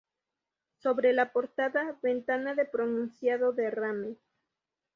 Sobre 0.81 1.13
la 1.13 1.31
portada, 1.31 1.99
ventana 2.01 2.55
de 2.55 2.65
pronunciado 2.65 3.53
derrame. 3.53 4.15